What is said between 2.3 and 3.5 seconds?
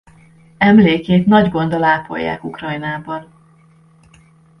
Ukrajnában.